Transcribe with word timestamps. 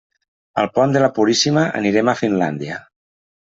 Pel 0.59 0.69
pont 0.77 0.95
de 0.95 1.03
la 1.03 1.11
Puríssima 1.19 1.67
anirem 1.83 2.13
a 2.13 2.19
Finlàndia. 2.25 2.83